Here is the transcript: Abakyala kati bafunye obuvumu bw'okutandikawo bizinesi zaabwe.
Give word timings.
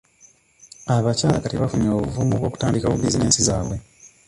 Abakyala 0.95 1.37
kati 1.43 1.55
bafunye 1.61 1.89
obuvumu 1.93 2.33
bw'okutandikawo 2.39 2.93
bizinesi 2.97 3.41
zaabwe. 3.47 3.77